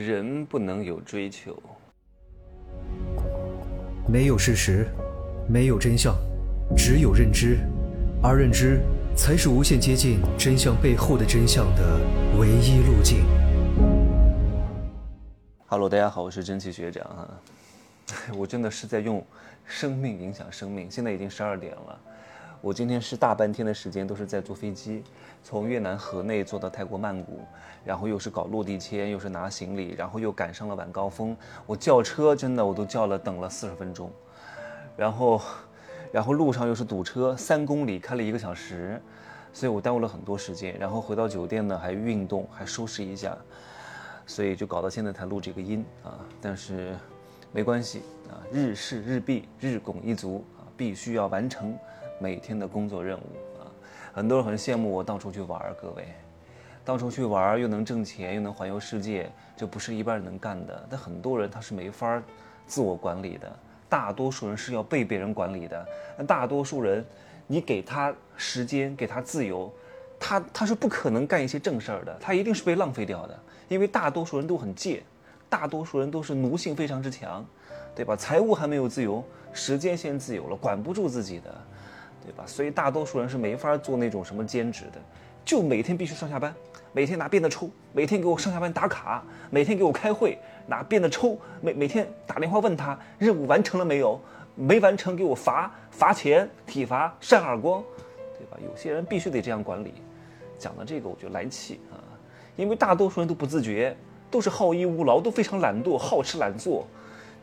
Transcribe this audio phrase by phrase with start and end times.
[0.00, 1.62] 人不能有追求，
[4.08, 4.86] 没有事实，
[5.46, 6.16] 没有真相，
[6.74, 7.58] 只有认知，
[8.22, 8.80] 而认知
[9.14, 12.00] 才是无限接近真相背后的真相的
[12.38, 13.26] 唯一路径。
[15.66, 17.28] Hello，大家好，我是蒸汽学长啊。
[18.34, 19.22] 我真的是在用
[19.66, 20.90] 生命影响生命。
[20.90, 22.00] 现在已经十二点了，
[22.60, 25.02] 我今天是大半天的时间都是在坐飞机，
[25.42, 27.40] 从越南河内坐到泰国曼谷。
[27.82, 31.34] 然后又是搞落地签，又是拿行李，然后又赶上了晚高峰。
[31.64, 34.10] 我叫车真的我都叫了，等了四十分钟。
[34.98, 35.40] 然后，
[36.12, 39.00] 然后路上又是堵车，三公里开了一个小时，
[39.50, 40.78] 所以我耽误了很多时间。
[40.78, 43.34] 然后回到酒店呢，还运动，还收拾一下，
[44.26, 46.20] 所以就搞到现在才录这个音啊。
[46.38, 46.94] 但是
[47.50, 51.74] 没关系啊，日事日毕，日拱一卒啊，必须要完成
[52.20, 53.66] 每天的工作任务啊。
[54.12, 56.04] 很多人很羡慕我到处去玩儿，各位。
[56.84, 60.86] 到处去玩儿又能挣钱又能环游世界，这不是一般人能干的。
[60.88, 62.22] 但很多人他是没法
[62.66, 63.50] 自我管理的，
[63.88, 65.86] 大多数人是要被别人管理的。
[66.16, 67.04] 那大多数人，
[67.46, 69.72] 你给他时间，给他自由，
[70.18, 73.38] 他他是不可能干一些正事儿的，他一定是被浪费掉的。
[73.68, 75.02] 因为大多数人都很贱，
[75.48, 77.44] 大多数人都是奴性非常之强，
[77.94, 78.16] 对吧？
[78.16, 81.54] 财务还没有自由，时间先自由了，管不住自己的，
[82.24, 82.44] 对吧？
[82.46, 85.00] 所以大多数人是没法做那种什么兼职的，
[85.44, 86.54] 就每天必须上下班。
[86.92, 94.20] 每天拿鞭子抽，每天给我上下班打卡，每天给我开会拿鞭子抽，每每天打电话问他任务完成了没有，
[94.56, 97.80] 没完成给我罚罚钱、体罚、扇耳光，
[98.36, 98.58] 对吧？
[98.64, 99.94] 有些人必须得这样管理。
[100.58, 102.02] 讲到这个我就来气啊，
[102.56, 103.96] 因为大多数人都不自觉，
[104.30, 106.86] 都是好逸恶劳，都非常懒惰、好吃懒做。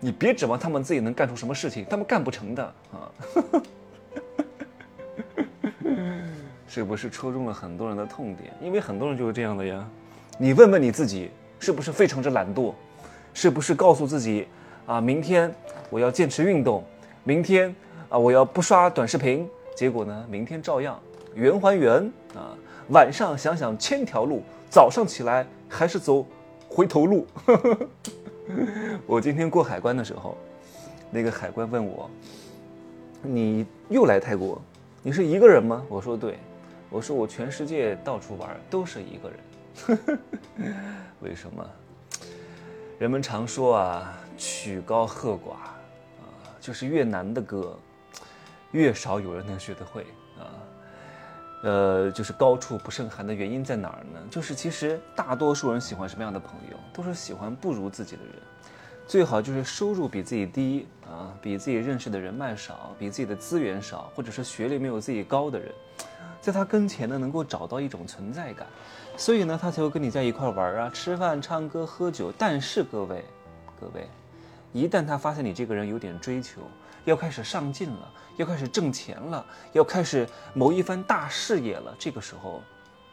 [0.01, 3.09] 你别指望他们自己能干出什么事情，他们干不成的啊。
[6.67, 8.53] 是不是戳中了很多人的痛点？
[8.61, 9.87] 因为很多人就是这样的呀。
[10.37, 12.73] 你问问你自己，是不是非常之懒惰？
[13.33, 14.47] 是不是告诉自己，
[14.85, 15.53] 啊，明天
[15.89, 16.83] 我要坚持运动，
[17.23, 17.73] 明天
[18.09, 19.47] 啊我要不刷短视频？
[19.75, 20.99] 结果呢，明天照样
[21.35, 22.03] 圆还原
[22.35, 22.57] 啊。
[22.89, 26.25] 晚上想想千条路，早上起来还是走
[26.67, 27.27] 回头路。
[29.05, 30.37] 我今天过海关的时候，
[31.11, 32.09] 那个海关问我
[33.21, 34.61] ：“你又来泰国？
[35.03, 36.37] 你是一个人吗？”我说：“对。”
[36.89, 40.19] 我说我全世界到处玩都是一个人，
[41.21, 41.69] 为什么？
[42.97, 47.77] 人们常说啊，曲高和寡啊，就是越难的歌，
[48.71, 50.03] 越少有人能学得会
[50.37, 50.47] 啊。
[51.63, 54.19] 呃，就是高处不胜寒的原因在哪儿呢？
[54.29, 58.33] 就是其实大多数人喜欢什么样的朋友，都是喜欢不如自己的人，
[59.05, 65.71] 最好就是收入比自己低啊，比自己认识的人脉少，比自己的资源少，或者是学历没有自己高的人。
[66.47, 68.65] 在他跟前呢，能够找到一种存在感，
[69.17, 72.31] 所以呢，他才会跟你在一块玩啊，吃饭、唱歌、喝酒。
[72.37, 73.25] 但是各位，
[73.77, 74.07] 各位，
[74.71, 76.61] 一旦他发现你这个人有点追求，
[77.03, 82.63] 要开始上进了，要开始挣钱了，要开始谋一番大事业了，这个时候，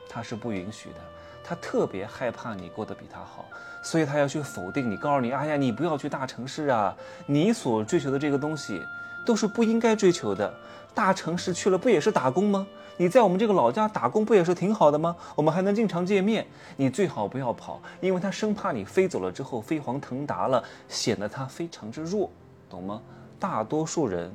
[0.09, 1.01] 他是不允许的。
[1.43, 3.47] 他特别害怕你过得比他好，
[3.83, 6.95] 所以他要去否定你，告诉你：哎呀，你不要去大城市啊，
[7.27, 8.81] 你所追求的这个东西，
[9.27, 10.55] 都是不应该追求的。
[10.95, 12.67] 大城市去了不也是打工吗？
[12.97, 15.17] 你在我们这个老家打工不也是挺好的吗？
[15.35, 16.47] 我们还能经常见面。
[16.77, 22.31] 你最好不要跑，因为他生怕你飞走了之后飞黄腾达了，显得他非常之弱，
[22.71, 23.03] 懂吗？
[23.41, 24.33] 大多数人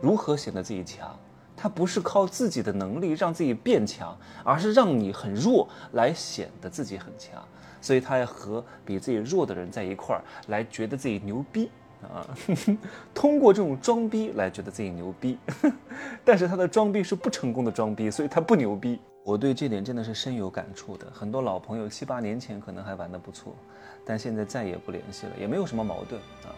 [0.00, 1.16] 如何显得自己强？
[1.56, 7.40] 他不是靠自己的能力让自己变强，而是让你很弱来显得自己很强。
[7.80, 11.70] 所以他要和比自己弱的人在一块儿，来觉得自己牛逼。
[12.06, 12.26] 啊，
[13.14, 15.38] 通过这种装逼来觉得自己牛逼，
[16.24, 18.98] 但是他的装逼是不成功的装逼，所以他不牛逼。
[19.22, 21.06] 我对这点真的是深有感触的。
[21.12, 23.56] 很多老朋友七八年前可能还玩得不错，
[24.04, 26.54] 但现在再也不联系了，也没有什么矛盾啊，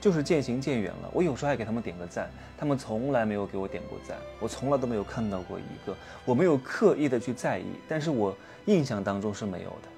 [0.00, 1.10] 就是渐行渐远了。
[1.12, 8.32] 我有时候还给他们点个赞，他们从来没有给我点过赞，我从来都没有看到过一个，我没有刻意的去在意，但是我
[8.66, 9.88] 印象当中是没有的，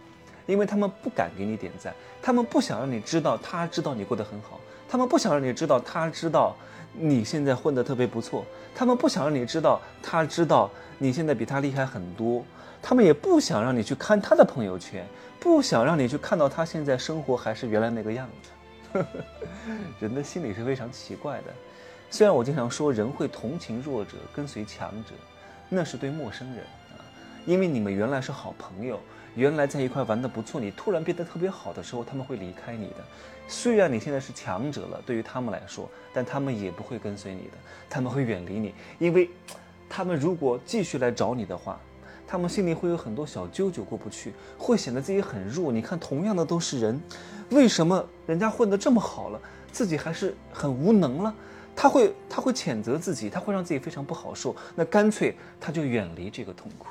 [0.47, 1.93] 因为他们不敢给你点赞，
[2.23, 4.59] 他们不想让你知道，他知道你过得很好。
[4.95, 6.55] 他们不想让你知道，他知道
[6.93, 8.45] 你现在混得特别不错。
[8.77, 12.45] 他们不想让你知道，他知道你现在比他厉害很多。
[12.81, 15.05] 他们也不想让你去看他的朋友圈，
[15.41, 19.05] 不想让你去看到他现在生活还是原来那个样子。
[19.99, 21.47] 人的心理是非常奇怪的。
[22.09, 25.11] 虽然我经常说人会同情弱者，跟随强者，
[25.69, 26.59] 那是对陌生人
[26.93, 27.03] 啊，
[27.47, 29.01] 因为你们原来是好朋友。
[29.35, 32.97] 原来在一块玩的不错，你突然变得特别好的时候，他们会离开你的。
[33.49, 37.59] 虽然你现在是强者了，对于他们来说，但他们也不会跟随你的，
[37.91, 39.29] 他们会远离你，因为，
[39.89, 41.79] 他们如果继续来找你的话，
[42.27, 45.71] 他们心里会有很多小揪揪过不去，会显得自己很弱。
[45.71, 47.01] 你看，同样的都是人，
[47.51, 49.41] 为什么人家混得这么好了，
[49.71, 51.35] 自己还是很无能了？
[51.77, 54.55] 他会他会谴责自己，他会让自己非常不好受。
[54.75, 56.87] 那干脆他就远离这个痛苦。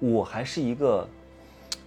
[0.00, 1.08] 我还是一个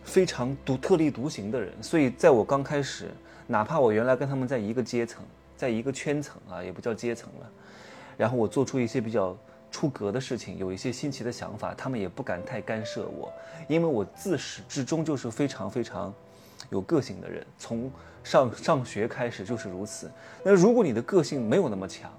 [0.04, 3.10] 非常独特立独行的人，所以在我刚开始，
[3.48, 5.24] 哪怕我原来跟他们在一个阶层，
[5.56, 7.50] 在一个圈层啊，也不叫阶层了，
[8.18, 9.36] 然后我做出一些比较
[9.72, 13.32] 出格的事情，有一些新奇的想法，他们也不敢太干涉我，
[13.68, 16.14] 因为我自始至终就是非常非常
[16.70, 17.92] 有个性的人，从
[18.24, 20.12] 上上学开始就是如此。
[20.44, 22.12] 那如果你的个性没有那么强，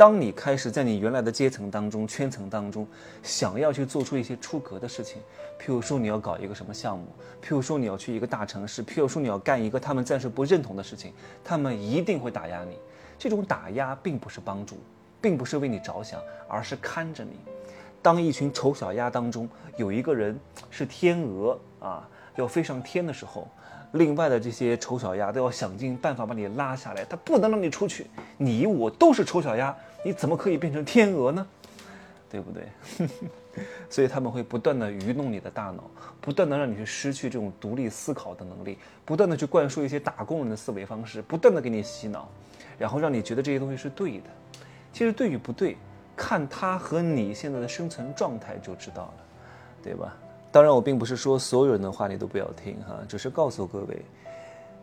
[0.00, 2.88] 当你开始在你原来的阶层当中、圈层当中，
[3.22, 5.20] 想要去做出一些出格的事情，
[5.60, 7.04] 譬如说你要搞一个什么项目，
[7.42, 11.12] 譬如说你要去一个大城市，譬如说你要干一个他们暂时不认同的事情，
[11.44, 12.78] 他们一定会打压你。
[13.18, 14.78] 这种打压并不是帮助，
[15.20, 16.18] 并不是为你着想，
[16.48, 17.32] 而是看着你。
[18.00, 19.46] 当一群丑小鸭当中
[19.76, 20.34] 有一个人
[20.70, 23.46] 是天鹅啊，要飞上天的时候。
[23.94, 28.06] 另外的这些丑小鸭都要想尽办法把你拉下来，他不能让你出去。
[28.38, 31.46] 你我都是丑小鸭，你怎么可以变成天鹅呢？
[32.30, 32.68] 对不对？
[33.90, 35.82] 所以他们会不断的愚弄你的大脑，
[36.20, 42.28] 不断的让你去失去这种独立思考的能力，不断的去灌输一些打工人的思维方式，不断的给你洗脑，
[42.78, 44.30] 然后让你觉得这些东西是对的。
[44.92, 45.76] 其实对与不对，
[46.16, 49.14] 看他和你现在的生存状态就知道了，
[49.82, 50.16] 对吧？
[50.52, 54.04] 当然，我并不是说所有人的话你都不要听哈，只是告诉各位，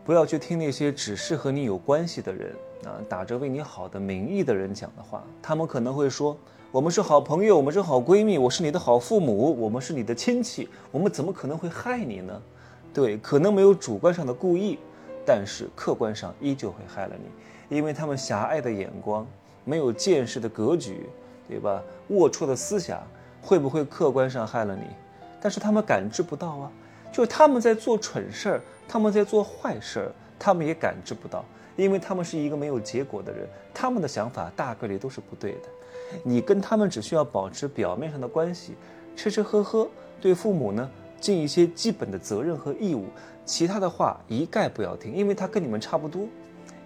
[0.06, 2.54] 不要去听那些只是和你有关系的人
[2.86, 5.24] 啊，打着为你好的名义的人讲的话。
[5.42, 6.38] 他们可能会说，
[6.72, 12.42] 我们是好朋友，我们是好闺蜜，我是你的好父母，我们是你的亲戚，我们怎么可能会害你呢？
[12.94, 14.78] 对，可能没有主观上的故意，
[15.26, 19.26] 但是客观上依旧会害了你，因为他们狭隘的眼光，
[19.64, 21.10] 没有见识的格局，
[21.48, 21.82] 对吧？
[22.10, 23.02] 龌龊的思想，
[23.42, 24.84] 会不会客观上害了你？
[25.42, 26.72] 但是他们感知不到啊，
[27.12, 31.46] 就是他们在做蠢事儿，他们在做坏事儿，他们也感知不到，
[31.78, 35.70] 因为他们是一个没有结果的人，他们的想法大概率都是不对的。
[36.24, 38.74] 你跟他们只需要保持表面上的关系，
[39.16, 39.88] 吃吃喝喝，
[40.20, 40.90] 对父母呢
[41.22, 43.06] 尽一些基本的责任和义务，
[43.46, 46.28] 其他的话一概不要听，因为他跟你们差不多，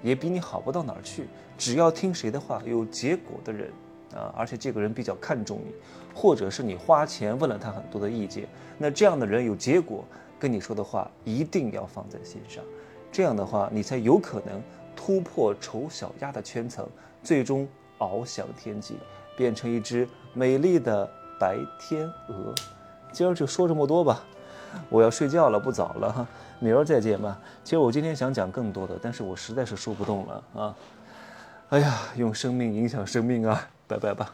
[0.03, 1.27] 也比你好不到哪儿去。
[1.57, 3.71] 只要听谁的话，有结果的人。
[4.13, 5.73] 啊，而且这个人比较看重你，
[6.13, 8.45] 或者是你花钱问了他很多的意见，
[8.77, 10.03] 那这样的人有结果，
[10.37, 12.61] 跟你说的话一定要放在心上，
[13.09, 14.61] 这样的话你才有可能
[14.95, 16.87] 突破丑小鸭的圈层，
[17.23, 17.67] 最终
[17.99, 18.95] 翱翔天际，
[19.35, 21.09] 变成一只美丽的
[21.39, 22.53] 白天鹅。
[23.11, 24.23] 今儿就说这么多吧，
[24.89, 26.27] 我要睡觉了，不早了哈，
[26.59, 27.39] 明儿再见吧。
[27.63, 30.75] 其实我今天想讲更多的，但是我实在是说不动了啊。
[31.69, 33.67] 哎呀，用生命影响生命啊！
[33.87, 34.33] 拜拜吧。